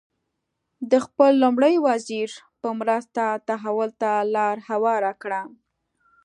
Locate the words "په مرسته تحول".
2.61-3.89